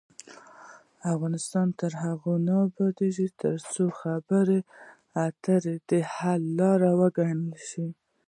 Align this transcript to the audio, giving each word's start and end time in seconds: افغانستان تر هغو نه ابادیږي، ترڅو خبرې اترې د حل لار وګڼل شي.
افغانستان 1.13 1.67
تر 1.79 1.91
هغو 2.03 2.33
نه 2.47 2.55
ابادیږي، 2.67 3.27
ترڅو 3.41 3.85
خبرې 3.99 4.59
اترې 5.25 5.75
د 5.89 5.91
حل 6.15 6.41
لار 6.59 6.79
وګڼل 6.99 7.51
شي. 7.69 7.85